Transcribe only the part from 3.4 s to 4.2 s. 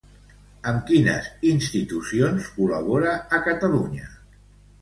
Catalunya?